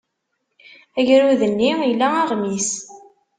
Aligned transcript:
Agrud-nni 0.99 1.69
ila 1.91 2.07
aɣmis. 2.21 2.71